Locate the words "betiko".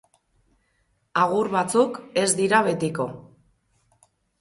2.71-3.11